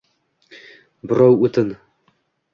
Birov 1.11 1.45
o’tin 1.49 1.71